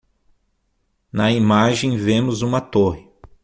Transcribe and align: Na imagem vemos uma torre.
Na 1.13 1.31
imagem 1.31 1.95
vemos 1.95 2.41
uma 2.41 2.59
torre. 2.59 3.07